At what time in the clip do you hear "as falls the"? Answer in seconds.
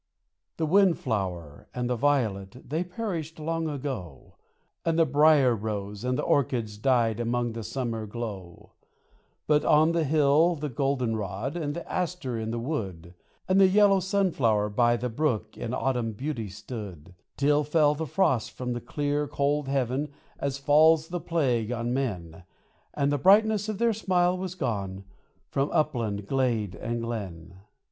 20.39-21.19